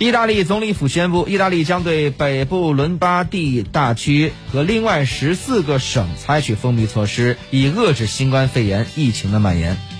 [0.00, 9.94] 意大利总理府宣布意大利将对北部伦巴第大区和另外十四个省采取封闭措施以遏制新冠肺炎疫情的蔓延。